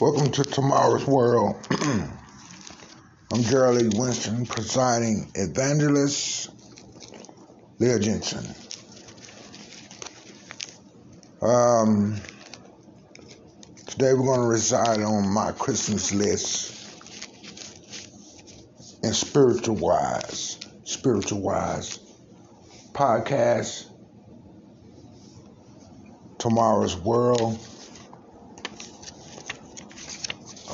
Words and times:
Welcome 0.00 0.32
to 0.32 0.42
Tomorrow's 0.42 1.06
World. 1.06 1.54
I'm 3.30 3.42
Gerald. 3.42 3.96
Weston, 3.96 4.46
presiding 4.46 5.30
evangelist, 5.34 6.50
Leah 7.78 7.98
Jensen. 7.98 8.54
Um, 11.42 12.16
today 13.86 14.14
we're 14.14 14.24
going 14.24 14.40
to 14.40 14.46
reside 14.46 15.00
on 15.00 15.28
my 15.28 15.52
Christmas 15.52 16.12
list 16.12 16.72
and 19.04 19.14
spiritual 19.14 19.76
wise, 19.76 20.58
spiritual 20.84 21.42
wise 21.42 21.98
podcast. 22.92 23.88
Tomorrow's 26.38 26.96
World. 26.96 27.58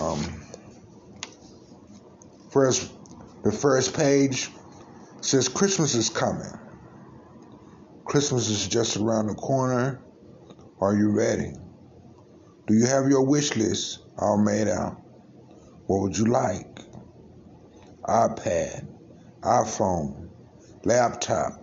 Um, 0.00 0.42
first, 2.50 2.92
the 3.42 3.52
first 3.52 3.96
page 3.96 4.50
says 5.20 5.48
Christmas 5.48 5.94
is 5.94 6.08
coming. 6.08 6.52
Christmas 8.04 8.48
is 8.48 8.68
just 8.68 8.96
around 8.96 9.26
the 9.26 9.34
corner. 9.34 10.00
Are 10.80 10.94
you 10.94 11.10
ready? 11.10 11.52
Do 12.66 12.74
you 12.74 12.86
have 12.86 13.08
your 13.08 13.22
wish 13.22 13.56
list 13.56 14.00
all 14.18 14.38
made 14.38 14.68
out? 14.68 15.00
What 15.86 16.02
would 16.02 16.16
you 16.16 16.26
like? 16.26 16.78
iPad, 18.04 18.86
iPhone, 19.42 20.28
laptop, 20.84 21.62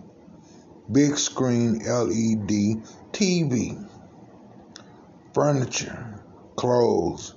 big 0.92 1.16
screen 1.16 1.78
LED 1.78 2.82
TV, 3.12 3.88
furniture, 5.34 6.22
clothes, 6.56 7.35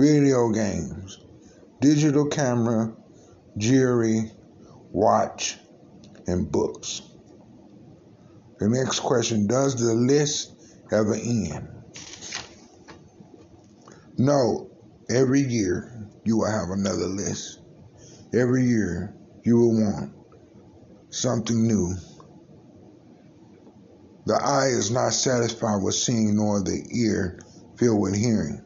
video 0.00 0.48
games, 0.48 1.18
digital 1.80 2.26
camera, 2.26 2.90
jewelry, 3.58 4.30
watch, 4.90 5.58
and 6.26 6.50
books. 6.50 7.02
The 8.58 8.68
next 8.70 9.00
question 9.00 9.46
Does 9.46 9.74
the 9.74 9.92
list 9.92 10.54
ever 10.90 11.14
end? 11.14 11.68
No, 14.16 14.70
every 15.10 15.42
year 15.42 16.08
you 16.24 16.38
will 16.38 16.50
have 16.50 16.70
another 16.70 17.06
list. 17.06 17.60
Every 18.32 18.64
year 18.64 19.14
you 19.44 19.58
will 19.58 19.82
want 19.82 20.14
something 21.10 21.66
new. 21.66 21.94
The 24.24 24.34
eye 24.34 24.68
is 24.68 24.90
not 24.90 25.12
satisfied 25.12 25.82
with 25.82 25.94
seeing, 25.94 26.36
nor 26.36 26.62
the 26.62 26.86
ear 26.90 27.40
filled 27.76 28.00
with 28.00 28.14
hearing. 28.14 28.64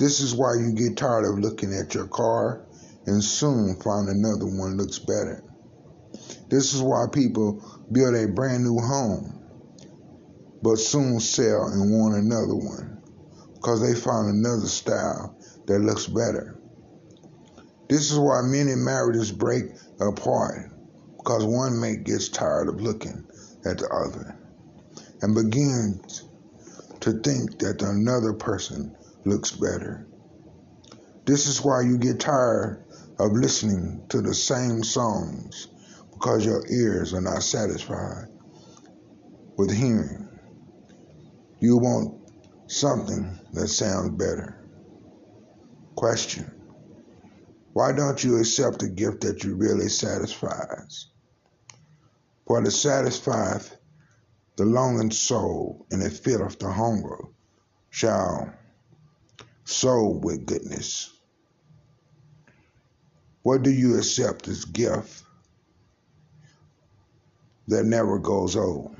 This 0.00 0.20
is 0.20 0.34
why 0.34 0.54
you 0.54 0.72
get 0.72 0.96
tired 0.96 1.26
of 1.26 1.40
looking 1.40 1.74
at 1.74 1.94
your 1.94 2.06
car 2.06 2.64
and 3.04 3.22
soon 3.22 3.76
find 3.76 4.08
another 4.08 4.46
one 4.46 4.78
looks 4.78 4.98
better. 4.98 5.44
This 6.48 6.72
is 6.72 6.80
why 6.80 7.04
people 7.12 7.62
build 7.92 8.14
a 8.14 8.26
brand 8.26 8.64
new 8.64 8.78
home 8.78 9.38
but 10.62 10.76
soon 10.76 11.20
sell 11.20 11.66
and 11.66 11.92
want 11.92 12.14
another 12.14 12.54
one 12.54 13.02
because 13.52 13.82
they 13.82 13.94
found 13.94 14.30
another 14.30 14.68
style 14.68 15.36
that 15.66 15.80
looks 15.80 16.06
better. 16.06 16.58
This 17.90 18.10
is 18.10 18.18
why 18.18 18.40
many 18.40 18.74
marriages 18.76 19.30
break 19.30 19.64
apart 20.00 20.72
because 21.18 21.44
one 21.44 21.78
mate 21.78 22.04
gets 22.04 22.30
tired 22.30 22.68
of 22.68 22.80
looking 22.80 23.22
at 23.66 23.76
the 23.76 23.88
other 23.88 24.34
and 25.20 25.34
begins 25.34 26.24
to 27.00 27.12
think 27.20 27.58
that 27.58 27.82
another 27.82 28.32
person 28.32 28.96
looks 29.24 29.50
better. 29.52 30.06
This 31.24 31.46
is 31.46 31.62
why 31.62 31.82
you 31.82 31.98
get 31.98 32.20
tired 32.20 32.84
of 33.18 33.32
listening 33.32 34.04
to 34.08 34.20
the 34.20 34.34
same 34.34 34.82
songs 34.82 35.68
because 36.12 36.44
your 36.44 36.64
ears 36.70 37.12
are 37.12 37.20
not 37.20 37.42
satisfied 37.42 38.28
with 39.56 39.72
hearing. 39.72 40.28
You 41.60 41.76
want 41.76 42.30
something 42.66 43.38
that 43.52 43.68
sounds 43.68 44.10
better. 44.10 44.56
Question 45.94 46.50
Why 47.74 47.92
don't 47.92 48.22
you 48.24 48.38
accept 48.38 48.82
a 48.82 48.88
gift 48.88 49.20
that 49.20 49.44
you 49.44 49.54
really 49.54 49.88
satisfies? 49.88 51.08
For 52.46 52.62
to 52.62 52.70
satisfy 52.70 53.58
the 54.56 54.64
longing 54.64 55.10
soul 55.10 55.86
and 55.90 56.02
it 56.02 56.12
filleth 56.12 56.58
the 56.58 56.72
hunger 56.72 57.18
shall 57.90 58.52
sow 59.70 60.08
with 60.08 60.46
goodness. 60.46 61.12
What 63.42 63.62
do 63.62 63.70
you 63.70 63.96
accept 63.96 64.48
as 64.48 64.64
gift 64.64 65.22
that 67.68 67.84
never 67.84 68.18
goes 68.18 68.56
old? 68.56 68.94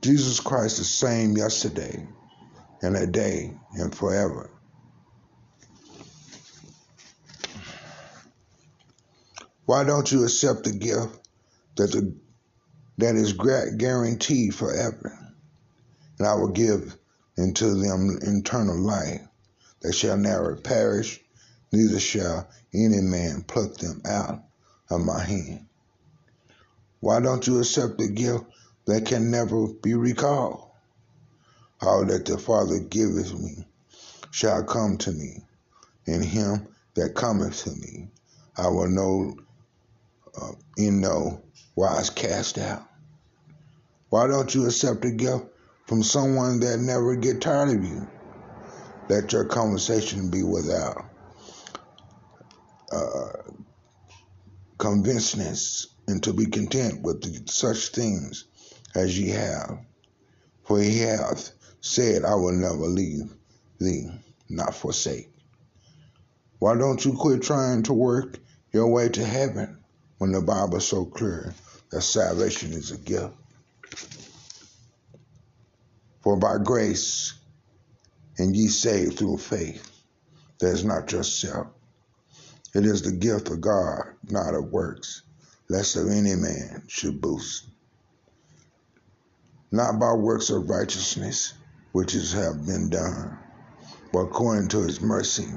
Jesus 0.00 0.40
Christ 0.40 0.78
the 0.78 0.84
same 0.84 1.36
yesterday 1.36 2.06
and 2.82 2.96
today 2.96 3.54
and 3.74 3.94
forever. 3.94 4.50
Why 9.66 9.84
don't 9.84 10.10
you 10.10 10.24
accept 10.24 10.64
the 10.64 10.72
gift 10.72 11.28
that 11.76 11.92
the 11.92 12.16
that 12.96 13.14
is 13.14 13.34
guaranteed 13.34 14.54
forever? 14.54 15.16
And 16.18 16.26
I 16.26 16.34
will 16.34 16.48
give 16.48 16.97
into 17.38 17.74
them 17.76 18.18
eternal 18.20 18.78
life 18.78 19.22
They 19.80 19.92
shall 19.92 20.16
never 20.16 20.56
perish, 20.56 21.24
neither 21.72 22.00
shall 22.00 22.48
any 22.74 23.00
man 23.00 23.42
pluck 23.42 23.76
them 23.76 24.02
out 24.04 24.42
of 24.90 25.02
my 25.02 25.22
hand. 25.22 25.66
Why 27.00 27.20
don't 27.20 27.46
you 27.46 27.60
accept 27.60 27.98
the 27.98 28.08
gift 28.08 28.44
that 28.86 29.06
can 29.06 29.30
never 29.30 29.68
be 29.68 29.94
recalled? 29.94 30.68
All 31.80 32.04
that 32.06 32.24
the 32.26 32.38
Father 32.38 32.80
giveth 32.80 33.32
me 33.38 33.68
shall 34.32 34.64
come 34.64 34.98
to 34.98 35.12
me, 35.12 35.44
and 36.06 36.24
him 36.24 36.66
that 36.94 37.14
cometh 37.14 37.62
to 37.64 37.70
me 37.70 38.10
I 38.56 38.66
will 38.66 38.88
know 38.88 39.36
uh, 40.36 40.52
in 40.76 41.00
no 41.00 41.42
wise 41.76 42.10
cast 42.10 42.58
out. 42.58 42.82
Why 44.08 44.26
don't 44.26 44.52
you 44.52 44.66
accept 44.66 45.04
a 45.04 45.12
gift 45.12 45.44
from 45.88 46.02
someone 46.02 46.60
that 46.60 46.78
never 46.78 47.16
get 47.16 47.40
tired 47.40 47.70
of 47.70 47.82
you? 47.82 48.06
Let 49.08 49.32
your 49.32 49.46
conversation 49.46 50.30
be 50.30 50.42
without 50.42 51.06
uh, 52.92 53.32
and 56.06 56.22
to 56.22 56.32
be 56.34 56.44
content 56.44 57.02
with 57.02 57.48
such 57.48 57.88
things 57.88 58.44
as 58.94 59.18
ye 59.18 59.30
have. 59.30 59.78
For 60.66 60.78
he 60.78 60.98
hath 60.98 61.52
said, 61.80 62.24
I 62.24 62.34
will 62.34 62.52
never 62.52 62.86
leave 62.86 63.32
thee, 63.80 64.10
not 64.50 64.74
forsake. 64.74 65.30
Why 66.58 66.76
don't 66.76 67.02
you 67.02 67.14
quit 67.14 67.42
trying 67.42 67.84
to 67.84 67.94
work 67.94 68.38
your 68.72 68.88
way 68.88 69.08
to 69.08 69.24
heaven 69.24 69.78
when 70.18 70.32
the 70.32 70.42
Bible 70.42 70.76
is 70.76 70.86
so 70.86 71.06
clear 71.06 71.54
that 71.90 72.02
salvation 72.02 72.72
is 72.72 72.90
a 72.90 72.98
gift? 72.98 73.37
For 76.28 76.36
by 76.36 76.58
grace 76.58 77.32
and 78.36 78.54
ye 78.54 78.68
saved 78.68 79.16
through 79.16 79.38
faith. 79.38 79.90
That 80.60 80.74
is 80.74 80.84
not 80.84 81.10
yourself. 81.10 81.68
It 82.74 82.84
is 82.84 83.00
the 83.00 83.12
gift 83.12 83.48
of 83.48 83.62
God, 83.62 84.02
not 84.28 84.54
of 84.54 84.70
works, 84.70 85.22
lest 85.70 85.96
of 85.96 86.08
any 86.08 86.34
man 86.34 86.82
should 86.86 87.22
boast. 87.22 87.64
Not 89.72 89.98
by 89.98 90.12
works 90.12 90.50
of 90.50 90.68
righteousness, 90.68 91.54
which 91.92 92.14
is 92.14 92.34
have 92.34 92.66
been 92.66 92.90
done, 92.90 93.38
but 94.12 94.18
according 94.18 94.68
to 94.68 94.82
his 94.82 95.00
mercy, 95.00 95.48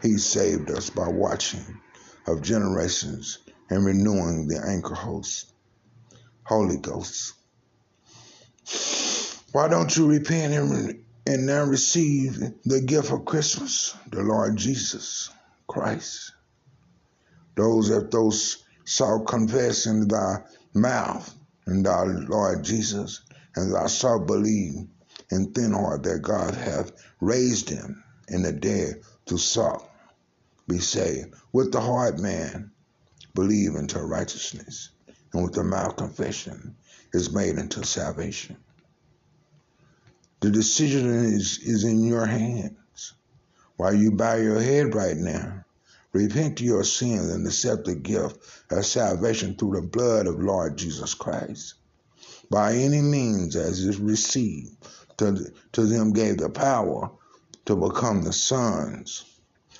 he 0.00 0.16
saved 0.16 0.70
us 0.70 0.88
by 0.88 1.08
watching 1.08 1.78
of 2.26 2.40
generations 2.40 3.36
and 3.68 3.84
renewing 3.84 4.48
the 4.48 4.64
anchor 4.66 4.94
host, 4.94 5.52
Holy 6.44 6.78
Ghost. 6.78 7.34
Why 9.54 9.68
don't 9.68 9.96
you 9.96 10.08
repent 10.08 10.52
and, 10.52 11.04
and 11.28 11.46
now 11.46 11.62
receive 11.62 12.40
the 12.64 12.80
gift 12.80 13.12
of 13.12 13.24
Christmas, 13.24 13.94
the 14.10 14.24
Lord 14.24 14.56
Jesus 14.56 15.30
Christ? 15.68 16.32
Those 17.54 17.88
that 17.90 18.10
those 18.10 18.64
shall 18.84 19.20
confess 19.20 19.86
in 19.86 20.08
thy 20.08 20.38
mouth 20.74 21.32
and 21.66 21.86
thy 21.86 22.02
Lord 22.02 22.64
Jesus, 22.64 23.20
and 23.54 23.72
thou 23.72 23.86
shalt 23.86 24.26
believe 24.26 24.88
in 25.30 25.52
thin 25.52 25.72
heart 25.72 26.02
that 26.02 26.22
God 26.22 26.56
hath 26.56 26.90
raised 27.20 27.68
him 27.68 28.02
in 28.26 28.42
the 28.42 28.52
dead 28.52 29.02
to 29.26 29.38
shall 29.38 29.88
be 30.66 30.80
saved. 30.80 31.32
With 31.52 31.70
the 31.70 31.80
heart 31.80 32.18
man 32.18 32.72
believe 33.36 33.76
into 33.76 34.02
righteousness, 34.02 34.88
and 35.32 35.44
with 35.44 35.52
the 35.52 35.62
mouth 35.62 35.94
confession 35.94 36.74
is 37.12 37.32
made 37.32 37.56
into 37.56 37.84
salvation. 37.84 38.56
The 40.44 40.50
decision 40.50 41.08
is, 41.08 41.58
is 41.60 41.84
in 41.84 42.04
your 42.04 42.26
hands. 42.26 43.14
While 43.78 43.94
you 43.94 44.10
bow 44.10 44.34
your 44.34 44.60
head 44.60 44.94
right 44.94 45.16
now, 45.16 45.64
repent 46.12 46.60
of 46.60 46.66
your 46.66 46.84
sins 46.84 47.32
and 47.32 47.46
accept 47.46 47.86
the 47.86 47.94
gift 47.94 48.36
of 48.70 48.84
salvation 48.84 49.54
through 49.54 49.80
the 49.80 49.88
blood 49.88 50.26
of 50.26 50.42
Lord 50.42 50.76
Jesus 50.76 51.14
Christ. 51.14 51.76
By 52.50 52.74
any 52.74 53.00
means 53.00 53.56
as 53.56 53.80
is 53.86 53.96
received, 53.96 54.76
to, 55.16 55.50
to 55.72 55.86
them 55.86 56.12
gave 56.12 56.36
the 56.36 56.50
power 56.50 57.10
to 57.64 57.74
become 57.74 58.20
the 58.20 58.34
sons 58.34 59.24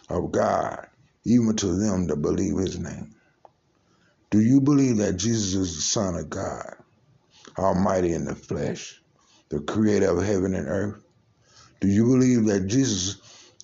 of 0.08 0.32
God, 0.32 0.88
even 1.26 1.56
to 1.56 1.75
them 1.75 2.06
that 2.06 2.22
believe 2.22 2.56
his 2.56 2.78
name. 2.78 3.14
Do 4.31 4.40
you 4.40 4.62
believe 4.62 4.96
that 4.96 5.19
Jesus 5.19 5.52
is 5.56 5.76
the 5.76 5.82
Son 5.82 6.14
of 6.14 6.31
God, 6.31 6.76
Almighty 7.58 8.14
in 8.14 8.25
the 8.25 8.34
flesh, 8.34 9.02
the 9.55 9.61
creator 9.61 10.11
of 10.11 10.25
heaven 10.25 10.55
and 10.55 10.69
earth? 10.69 11.03
Do 11.81 11.89
you 11.89 12.05
believe 12.05 12.47
that 12.47 12.67
Jesus 12.67 13.17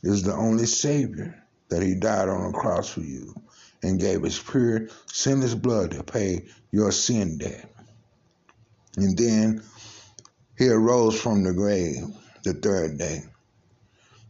is 0.03 0.23
the 0.23 0.35
only 0.35 0.67
Savior, 0.67 1.43
that 1.69 1.83
he 1.83 1.95
died 1.95 2.29
on 2.29 2.51
the 2.51 2.59
cross 2.59 2.89
for 2.89 3.01
you 3.01 3.35
and 3.83 4.01
gave 4.01 4.23
his 4.23 4.39
pure, 4.39 4.89
sinless 5.07 5.55
blood 5.55 5.93
to 5.93 6.03
pay 6.03 6.47
your 6.71 6.93
sin 6.93 7.39
debt? 7.39 7.71
And 8.97 9.17
then 9.17 9.63
he 10.59 10.69
arose 10.69 11.19
from 11.21 11.43
the 11.43 11.55
grave 11.55 12.03
the 12.45 12.55
third 12.55 12.99
day. 12.99 13.23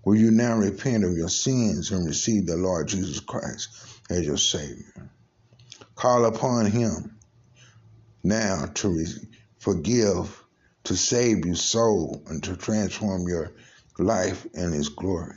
Will 0.05 0.17
you 0.17 0.31
now 0.31 0.57
repent 0.57 1.05
of 1.05 1.17
your 1.17 1.29
sins 1.29 1.91
and 1.91 2.07
receive 2.07 2.47
the 2.47 2.57
Lord 2.57 2.89
Jesus 2.89 3.21
Christ 3.21 3.69
as 4.09 4.25
your 4.25 4.39
Savior? 4.39 5.11
Call 5.95 6.25
upon 6.25 6.67
Him 6.67 7.19
now 8.23 8.67
to 8.75 9.05
forgive, 9.59 10.40
to 10.85 10.97
save 10.97 11.45
your 11.45 11.55
soul, 11.55 12.23
and 12.27 12.43
to 12.45 12.57
transform 12.57 13.29
your 13.29 13.53
life 13.99 14.47
in 14.55 14.73
His 14.73 14.89
glory. 14.89 15.35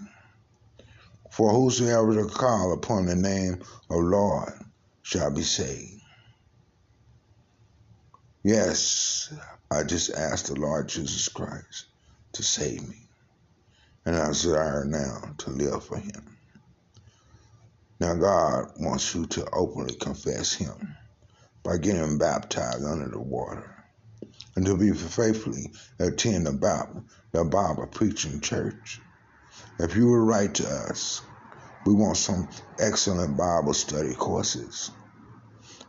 For 1.31 1.51
whosoever 1.51 2.13
shall 2.13 2.29
call 2.29 2.73
upon 2.73 3.05
the 3.05 3.15
name 3.15 3.61
of 3.89 3.97
Lord 4.03 4.53
shall 5.01 5.31
be 5.31 5.43
saved. 5.43 6.01
Yes, 8.43 9.33
I 9.71 9.83
just 9.83 10.11
asked 10.11 10.47
the 10.47 10.59
Lord 10.59 10.89
Jesus 10.89 11.27
Christ 11.29 11.87
to 12.33 12.43
save 12.43 12.87
me 12.87 13.03
and 14.05 14.15
I 14.15 14.27
desire 14.27 14.85
now 14.85 15.33
to 15.39 15.49
live 15.49 15.83
for 15.85 15.97
him. 15.97 16.37
Now, 17.99 18.15
God 18.15 18.71
wants 18.79 19.15
you 19.15 19.25
to 19.27 19.49
openly 19.53 19.95
confess 19.95 20.53
him 20.53 20.95
by 21.63 21.77
getting 21.77 22.17
baptized 22.17 22.83
under 22.83 23.07
the 23.07 23.19
water 23.19 23.82
and 24.55 24.65
to 24.65 24.77
be 24.77 24.91
faithfully 24.91 25.71
attend 25.99 26.45
the 26.45 27.03
the 27.31 27.43
Bible 27.43 27.87
preaching 27.87 28.39
church. 28.39 29.01
If 29.79 29.95
you 29.95 30.07
will 30.07 30.25
write 30.25 30.55
to 30.55 30.67
us, 30.67 31.21
we 31.85 31.93
want 31.93 32.17
some 32.17 32.47
excellent 32.79 33.35
Bible 33.37 33.73
study 33.73 34.13
courses 34.13 34.91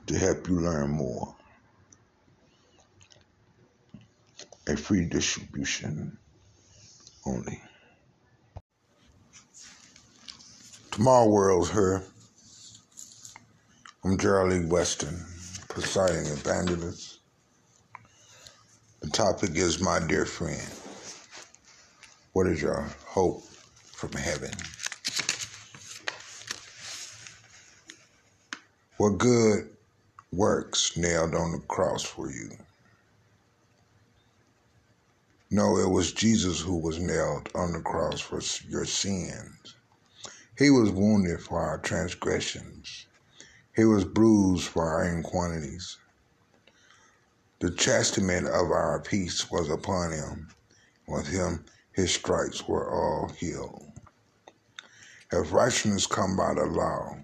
to 0.06 0.18
help 0.18 0.48
you 0.48 0.60
learn 0.60 0.90
more. 0.90 1.34
A 4.66 4.76
free 4.76 5.04
distribution 5.04 6.16
only. 7.26 7.60
Tomorrow 10.90 11.28
World's 11.28 11.70
here. 11.70 12.02
I'm 14.04 14.16
Gerald 14.16 14.52
Lee 14.52 14.64
Weston, 14.64 15.24
presiding 15.68 16.26
evangelist. 16.26 17.13
Topic 19.14 19.54
is 19.54 19.80
My 19.80 20.00
Dear 20.00 20.26
Friend. 20.26 20.68
What 22.32 22.48
is 22.48 22.60
your 22.60 22.84
hope 23.06 23.44
from 23.92 24.10
heaven? 24.10 24.50
What 28.96 29.18
good 29.18 29.70
works 30.32 30.96
nailed 30.96 31.36
on 31.36 31.52
the 31.52 31.60
cross 31.60 32.02
for 32.02 32.28
you? 32.28 32.50
No, 35.48 35.78
it 35.78 35.88
was 35.88 36.10
Jesus 36.10 36.60
who 36.60 36.76
was 36.76 36.98
nailed 36.98 37.50
on 37.54 37.72
the 37.72 37.82
cross 37.82 38.20
for 38.20 38.42
your 38.68 38.84
sins. 38.84 39.76
He 40.58 40.70
was 40.70 40.90
wounded 40.90 41.40
for 41.40 41.60
our 41.60 41.78
transgressions. 41.78 43.06
He 43.76 43.84
was 43.84 44.04
bruised 44.04 44.66
for 44.66 44.82
our 44.82 45.04
iniquities. 45.04 45.98
The 47.60 47.70
chastisement 47.70 48.48
of 48.48 48.72
our 48.72 49.00
peace 49.00 49.48
was 49.50 49.70
upon 49.70 50.10
him. 50.10 50.48
With 51.06 51.28
him, 51.28 51.64
his 51.92 52.12
stripes 52.12 52.66
were 52.66 52.90
all 52.90 53.28
healed. 53.28 53.92
If 55.32 55.52
righteousness 55.52 56.06
come 56.06 56.36
by 56.36 56.54
the 56.54 56.66
law, 56.66 57.16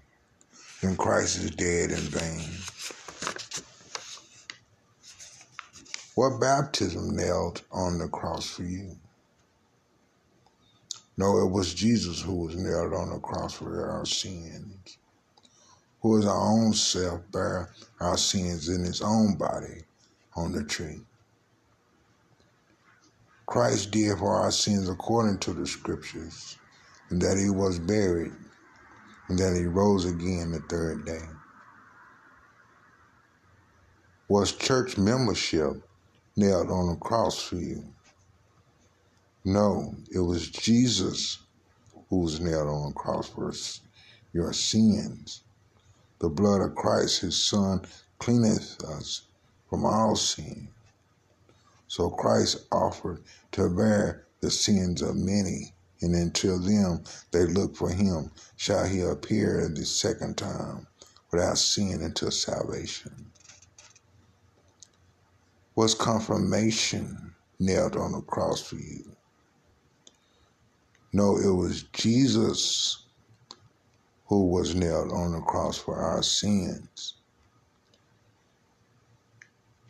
then 0.81 0.95
Christ 0.95 1.37
is 1.37 1.51
dead 1.51 1.91
in 1.91 1.97
vain. 1.97 2.49
What 6.15 6.39
baptism 6.39 7.15
nailed 7.15 7.63
on 7.71 7.99
the 7.99 8.07
cross 8.07 8.49
for 8.49 8.63
you? 8.63 8.95
No, 11.17 11.39
it 11.39 11.51
was 11.51 11.73
Jesus 11.73 12.21
who 12.21 12.45
was 12.45 12.55
nailed 12.55 12.93
on 12.93 13.09
the 13.11 13.19
cross 13.19 13.53
for 13.53 13.91
our 13.91 14.05
sins, 14.05 14.97
who 16.01 16.11
was 16.11 16.25
our 16.25 16.51
own 16.51 16.73
self, 16.73 17.21
bare 17.31 17.73
our 17.99 18.17
sins 18.17 18.69
in 18.69 18.83
his 18.85 19.01
own 19.01 19.35
body 19.35 19.83
on 20.35 20.51
the 20.51 20.63
tree. 20.63 21.01
Christ 23.45 23.91
did 23.91 24.17
for 24.17 24.35
our 24.35 24.51
sins 24.51 24.89
according 24.89 25.39
to 25.39 25.53
the 25.53 25.67
scriptures, 25.67 26.57
and 27.09 27.21
that 27.21 27.37
he 27.37 27.49
was 27.49 27.79
buried, 27.79 28.33
and 29.27 29.37
that 29.37 29.55
he 29.57 29.65
rose 29.65 30.05
again 30.05 30.51
the 30.51 30.61
third 30.69 31.05
day. 31.05 31.21
Was 34.29 34.53
church 34.53 34.97
membership 34.97 35.73
nailed 36.37 36.71
on 36.71 36.87
the 36.87 36.95
cross 36.95 37.41
for 37.43 37.57
you? 37.57 37.83
No, 39.43 39.95
it 40.13 40.19
was 40.19 40.49
Jesus 40.49 41.39
who 42.09 42.21
was 42.21 42.39
nailed 42.39 42.67
on 42.67 42.89
the 42.89 42.93
cross 42.95 43.27
for 43.27 43.53
your 44.33 44.53
sins. 44.53 45.43
The 46.19 46.29
blood 46.29 46.61
of 46.61 46.75
Christ, 46.75 47.21
his 47.21 47.43
Son, 47.43 47.81
cleaneth 48.19 48.81
us 48.83 49.23
from 49.71 49.85
all 49.85 50.17
sin. 50.17 50.67
So 51.87 52.09
Christ 52.09 52.67
offered 52.73 53.23
to 53.53 53.69
bear 53.69 54.27
the 54.41 54.51
sins 54.51 55.01
of 55.01 55.15
many, 55.15 55.73
and 56.01 56.13
until 56.13 56.59
them 56.59 57.05
they 57.31 57.45
look 57.45 57.77
for 57.77 57.89
him, 57.89 58.31
shall 58.57 58.85
he 58.85 58.99
appear 58.99 59.69
the 59.69 59.85
second 59.85 60.37
time 60.37 60.87
without 61.31 61.57
sin 61.57 62.01
until 62.01 62.31
salvation. 62.31 63.31
Was 65.75 65.95
confirmation 65.95 67.33
nailed 67.57 67.95
on 67.95 68.11
the 68.11 68.21
cross 68.21 68.61
for 68.61 68.75
you? 68.75 69.15
No, 71.13 71.37
it 71.37 71.49
was 71.49 71.83
Jesus 71.93 73.05
who 74.25 74.47
was 74.47 74.75
nailed 74.75 75.13
on 75.13 75.31
the 75.31 75.39
cross 75.39 75.77
for 75.77 75.95
our 75.95 76.21
sins. 76.21 77.20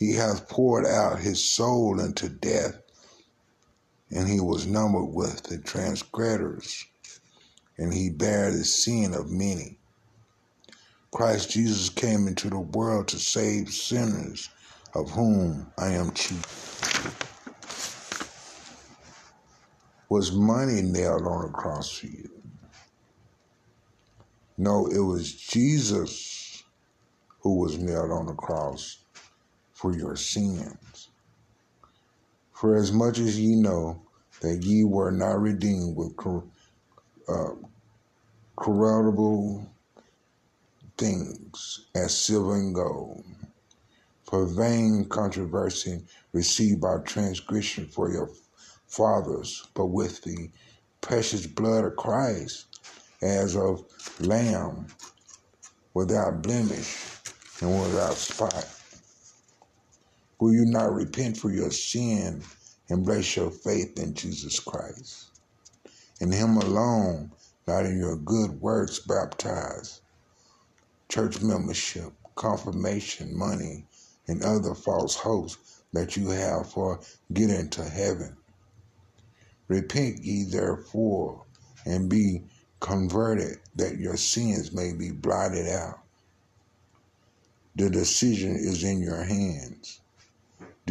He 0.01 0.13
hath 0.13 0.50
poured 0.50 0.88
out 0.88 1.20
his 1.20 1.48
soul 1.48 2.01
unto 2.01 2.27
death, 2.27 2.74
and 4.10 4.27
he 4.27 4.39
was 4.39 4.65
numbered 4.65 5.13
with 5.13 5.43
the 5.43 5.60
transgressors, 5.60 6.84
and 7.77 7.93
he 7.93 8.10
bare 8.10 8.50
the 8.50 8.65
sin 8.65 9.13
of 9.13 9.29
many. 9.29 9.77
Christ 11.12 11.51
Jesus 11.51 11.89
came 11.89 12.27
into 12.27 12.50
the 12.50 12.60
world 12.60 13.10
to 13.10 13.20
save 13.20 13.70
sinners, 13.70 14.50
of 14.96 15.12
whom 15.12 15.72
I 15.77 15.89
am 15.89 16.10
chief. 16.15 16.48
Was 20.10 20.31
money 20.31 20.81
nailed 20.81 21.27
on 21.27 21.43
the 21.43 21.53
cross 21.53 21.91
for 21.91 22.08
you? 22.08 22.41
No, 24.58 24.88
it 24.88 25.01
was 25.01 25.31
Jesus 25.31 26.63
who 27.41 27.60
was 27.60 27.77
nailed 27.77 28.10
on 28.10 28.25
the 28.25 28.34
cross 28.34 29.00
for 29.82 29.98
your 29.98 30.16
sins. 30.16 31.10
For 32.54 32.76
as 32.76 32.92
much 32.92 33.18
as 33.18 33.40
ye 33.40 33.56
know 33.56 34.00
that 34.42 34.64
ye 34.64 34.84
were 34.84 35.10
not 35.10 35.42
redeemed 35.42 35.96
with 35.98 36.14
uh, 37.28 37.56
corruptible 38.56 39.68
things 41.00 41.88
as 41.96 42.16
silver 42.16 42.58
and 42.58 42.76
gold, 42.76 43.26
for 44.24 44.46
vain 44.46 45.06
controversy 45.10 46.04
received 46.32 46.80
by 46.80 46.98
transgression 47.00 47.88
for 47.88 48.12
your 48.12 48.30
fathers, 48.86 49.68
but 49.74 49.88
with 49.88 50.22
the 50.22 50.52
precious 51.02 51.48
blood 51.48 51.86
of 51.86 51.96
Christ 51.96 52.68
as 53.24 53.56
of 53.56 53.84
lamb 54.20 54.86
without 55.96 56.44
blemish 56.44 56.98
and 57.62 57.82
without 57.82 58.14
spot. 58.14 58.81
Will 60.41 60.53
you 60.53 60.65
not 60.65 60.91
repent 60.91 61.38
for 61.38 61.51
your 61.51 61.71
sin 61.71 62.43
and 62.89 63.05
place 63.05 63.36
your 63.38 63.51
faith 63.51 63.98
in 63.98 64.13
Jesus 64.15 64.60
Christ. 64.60 65.29
In 66.19 66.31
Him 66.31 66.57
alone, 66.57 67.31
not 67.67 67.86
in 67.86 67.98
your 67.98 68.17
good 68.17 68.60
works, 68.60 69.00
baptized, 69.00 70.01
church 71.10 71.41
membership, 71.41 72.12
confirmation, 72.36 73.38
money, 73.38 73.86
and 74.27 74.43
other 74.43 74.75
false 74.75 75.15
hopes 75.15 75.83
that 75.93 76.17
you 76.17 76.29
have 76.29 76.71
for 76.71 77.00
getting 77.31 77.69
to 77.69 77.83
heaven. 77.86 78.36
Repent 79.69 80.24
ye 80.24 80.45
therefore 80.45 81.45
and 81.86 82.10
be 82.10 82.43
converted 82.81 83.60
that 83.75 84.00
your 84.00 84.17
sins 84.17 84.74
may 84.74 84.91
be 84.91 85.12
blotted 85.12 85.69
out. 85.69 86.00
The 87.75 87.91
decision 87.91 88.55
is 88.55 88.83
in 88.83 89.01
your 89.01 89.24
hands. 89.24 90.01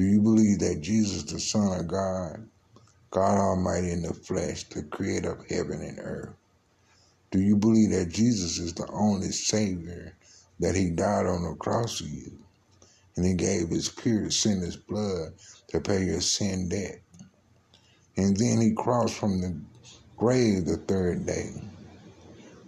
Do 0.00 0.07
you 0.07 0.23
believe 0.23 0.61
that 0.61 0.80
Jesus, 0.80 1.25
the 1.25 1.38
Son 1.38 1.78
of 1.78 1.87
God, 1.87 2.49
God 3.11 3.37
Almighty 3.37 3.90
in 3.90 4.00
the 4.00 4.14
flesh, 4.14 4.64
the 4.64 4.83
creator 4.85 5.33
of 5.33 5.47
heaven 5.47 5.83
and 5.83 5.99
earth? 5.99 6.35
Do 7.30 7.38
you 7.38 7.54
believe 7.54 7.90
that 7.90 8.09
Jesus 8.09 8.57
is 8.57 8.73
the 8.73 8.88
only 8.90 9.30
Savior, 9.30 10.16
that 10.59 10.75
He 10.75 10.88
died 10.88 11.26
on 11.26 11.42
the 11.42 11.54
cross 11.57 11.99
for 11.99 12.04
you, 12.04 12.33
and 13.19 13.26
He 13.26 13.35
gave 13.35 13.69
His 13.69 13.90
pure 13.90 14.30
sinless 14.30 14.76
blood 14.76 15.35
to 15.69 15.83
pay 15.83 16.02
your 16.02 16.23
sin 16.23 16.71
debt? 16.71 17.02
And 18.16 18.35
then 18.38 18.59
He 18.59 18.73
crossed 18.73 19.16
from 19.16 19.42
the 19.42 19.54
grave 20.16 20.64
the 20.64 20.78
third 20.78 21.26
day. 21.26 21.52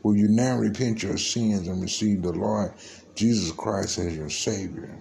Will 0.03 0.17
you 0.17 0.29
now 0.29 0.59
repent 0.59 1.03
your 1.03 1.17
sins 1.17 1.67
and 1.67 1.81
receive 1.81 2.21
the 2.21 2.33
Lord 2.33 2.75
Jesus 3.15 3.53
Christ 3.53 3.97
as 3.97 4.15
your 4.15 4.29
Savior. 4.29 4.99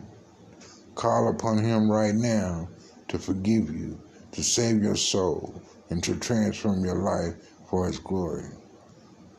Call 0.95 1.29
upon 1.29 1.59
Him 1.63 1.89
right 1.91 2.13
now 2.15 2.69
to 3.07 3.17
forgive 3.17 3.69
you, 3.69 3.99
to 4.33 4.43
save 4.43 4.81
your 4.83 4.95
soul, 4.95 5.61
and 5.89 6.03
to 6.03 6.15
transform 6.17 6.83
your 6.85 6.95
life 6.97 7.35
for 7.69 7.87
His 7.87 7.99
glory. 7.99 8.45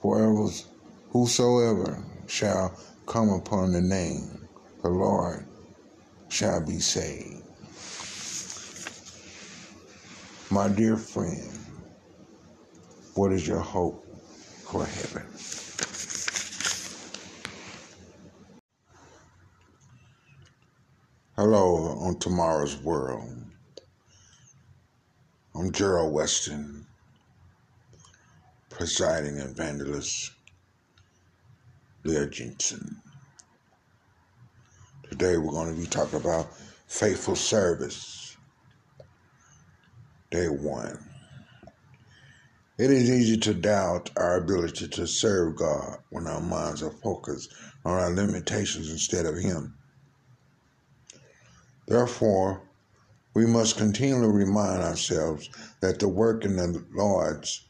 For 0.01 0.51
whosoever 1.11 2.05
shall 2.27 2.79
come 3.07 3.31
upon 3.31 3.73
the 3.73 3.81
name, 3.83 4.49
the 4.83 4.89
Lord 4.89 5.47
shall 6.29 6.65
be 6.65 6.81
saved. 6.81 7.43
My 10.51 10.69
dear 10.69 10.97
friend, 10.97 11.51
what 13.15 13.33
is 13.33 13.47
your 13.47 13.61
hope 13.61 14.05
for 14.65 14.85
heaven? 14.85 15.27
Hello 21.45 21.99
on 21.99 22.21
Tomorrow's 22.21 22.77
World. 22.77 23.35
I'm 25.57 25.73
Gerald 25.73 26.15
Weston, 26.15 26.87
presiding 28.71 29.39
evangelist 29.39 30.31
Leah 32.05 32.29
Jensen. 32.29 33.03
Today 35.11 35.37
we're 35.37 35.51
going 35.51 35.75
to 35.75 35.81
be 35.81 35.89
talking 35.89 36.21
about 36.21 36.47
faithful 36.87 37.35
service. 37.35 38.37
Day 40.31 40.47
one. 40.47 40.97
It 42.79 42.93
is 42.93 43.11
easy 43.11 43.37
to 43.39 43.53
doubt 43.53 44.13
our 44.17 44.37
ability 44.37 44.87
to 44.87 45.09
serve 45.09 45.57
God 45.57 45.99
when 46.11 46.29
our 46.29 46.41
minds 46.41 46.85
are 46.85 46.93
focused 47.03 47.53
on 47.85 47.99
our 47.99 48.13
limitations 48.13 48.93
instead 48.93 49.27
of 49.27 49.37
Him. 49.37 49.77
Therefore, 51.93 52.63
we 53.35 53.45
must 53.45 53.77
continually 53.77 54.33
remind 54.33 54.81
ourselves 54.81 55.51
that 55.83 55.99
the 55.99 56.09
work 56.09 56.43
in 56.43 56.57
the 56.57 56.83
Lord's 56.95 57.67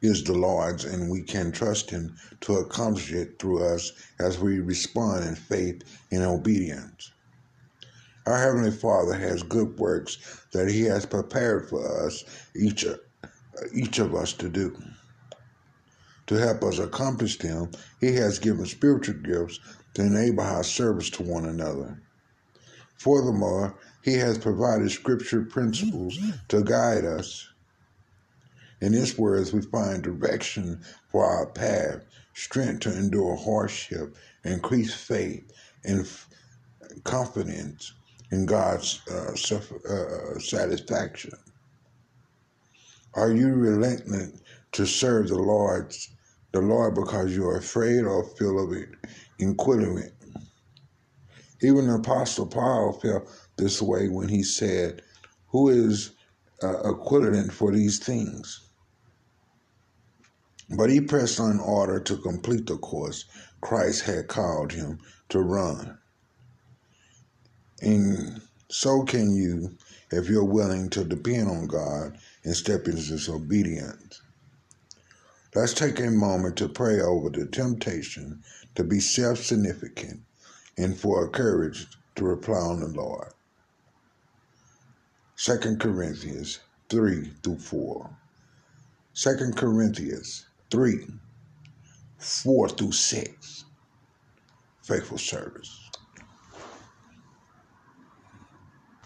is 0.00 0.22
the 0.22 0.32
Lord's, 0.32 0.84
and 0.84 1.10
we 1.10 1.22
can 1.22 1.50
trust 1.50 1.90
Him 1.90 2.14
to 2.42 2.58
accomplish 2.58 3.12
it 3.12 3.40
through 3.40 3.64
us 3.64 3.90
as 4.20 4.38
we 4.38 4.60
respond 4.60 5.24
in 5.24 5.34
faith 5.34 5.82
and 6.12 6.22
obedience. 6.22 7.10
Our 8.26 8.38
Heavenly 8.38 8.70
Father 8.70 9.14
has 9.14 9.42
good 9.42 9.76
works 9.76 10.18
that 10.52 10.70
He 10.70 10.82
has 10.82 11.04
prepared 11.04 11.68
for 11.68 12.06
us, 12.06 12.22
each, 12.54 12.86
each 13.74 13.98
of 13.98 14.14
us, 14.14 14.34
to 14.34 14.48
do. 14.48 14.80
To 16.28 16.36
help 16.36 16.62
us 16.62 16.78
accomplish 16.78 17.38
them, 17.38 17.72
He 18.00 18.14
has 18.14 18.38
given 18.38 18.66
spiritual 18.66 19.16
gifts 19.16 19.58
to 19.94 20.02
enable 20.02 20.44
our 20.44 20.62
service 20.62 21.10
to 21.10 21.24
one 21.24 21.46
another. 21.46 22.00
Furthermore, 22.98 23.74
he 24.02 24.14
has 24.14 24.38
provided 24.38 24.90
scripture 24.90 25.44
principles 25.44 26.18
to 26.48 26.62
guide 26.62 27.04
us. 27.04 27.48
In 28.80 28.92
his 28.92 29.16
words, 29.16 29.52
we 29.52 29.62
find 29.62 30.02
direction 30.02 30.80
for 31.08 31.24
our 31.24 31.46
path, 31.46 32.02
strength 32.34 32.80
to 32.80 32.96
endure 32.96 33.36
hardship, 33.36 34.16
increased 34.44 34.96
faith, 34.96 35.52
and 35.84 36.08
confidence 37.04 37.92
in 38.30 38.46
God's 38.46 39.00
uh, 39.10 39.32
uh, 39.32 40.38
satisfaction. 40.38 41.32
Are 43.14 43.32
you 43.32 43.54
relentless 43.54 44.32
to 44.72 44.86
serve 44.86 45.28
the 45.28 45.38
Lord, 45.38 45.94
the 46.52 46.60
Lord 46.60 46.94
because 46.94 47.34
you 47.34 47.46
are 47.48 47.58
afraid 47.58 48.04
or 48.04 48.24
feel 48.24 48.62
of 48.62 48.72
it, 48.72 48.90
inquisitive 49.38 50.12
even 51.60 51.86
the 51.86 51.94
Apostle 51.94 52.46
Paul 52.46 52.92
felt 52.92 53.28
this 53.56 53.82
way 53.82 54.08
when 54.08 54.28
he 54.28 54.42
said, 54.42 55.02
Who 55.48 55.68
is 55.68 56.12
uh, 56.62 56.90
equivalent 56.90 57.52
for 57.52 57.72
these 57.72 57.98
things? 57.98 58.60
But 60.76 60.90
he 60.90 61.00
pressed 61.00 61.40
on 61.40 61.60
order 61.60 61.98
to 62.00 62.16
complete 62.18 62.66
the 62.66 62.76
course 62.76 63.24
Christ 63.60 64.02
had 64.02 64.28
called 64.28 64.72
him 64.72 64.98
to 65.30 65.40
run. 65.40 65.98
And 67.80 68.42
so 68.68 69.02
can 69.02 69.34
you 69.34 69.76
if 70.10 70.28
you're 70.28 70.44
willing 70.44 70.88
to 70.90 71.04
depend 71.04 71.48
on 71.48 71.66
God 71.66 72.18
and 72.44 72.56
step 72.56 72.86
into 72.86 73.12
His 73.12 73.28
obedience. 73.28 74.22
Let's 75.54 75.74
take 75.74 75.98
a 76.00 76.10
moment 76.10 76.56
to 76.58 76.68
pray 76.68 77.00
over 77.00 77.30
the 77.30 77.46
temptation 77.46 78.42
to 78.74 78.84
be 78.84 79.00
self 79.00 79.38
significant 79.38 80.22
and 80.78 80.98
for 80.98 81.28
courage 81.28 81.86
to 82.14 82.24
reply 82.24 82.56
on 82.56 82.80
the 82.80 82.86
Lord. 82.86 83.32
2 85.36 85.76
Corinthians 85.76 86.60
3 86.88 87.32
through 87.42 87.58
4. 87.58 88.10
2 89.14 89.52
Corinthians 89.56 90.46
3, 90.70 91.06
4 92.18 92.68
through 92.68 92.92
6. 92.92 93.64
Faithful 94.82 95.18
service. 95.18 95.87